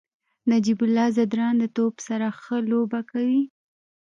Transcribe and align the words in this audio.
نجیب 0.49 0.79
الله 0.85 1.07
زدران 1.17 1.55
د 1.59 1.63
توپ 1.75 1.95
سره 2.07 2.27
ښه 2.41 2.57
لوبه 2.71 2.99
کوي. 3.11 3.41